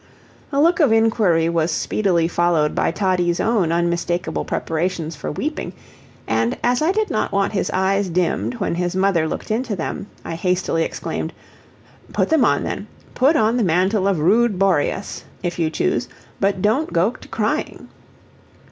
[0.51, 5.73] A look of inquiry was speedily followed by Toddie's own unmistakable preparations for weeping;
[6.25, 10.07] and as I did not want his eyes dimmed when his mother looked into them
[10.25, 11.33] I hastily exclaimed:
[12.13, 16.09] "Put them on, then put on the mantle of rude Boreas, if you choose;
[16.39, 17.87] but don't go to crying."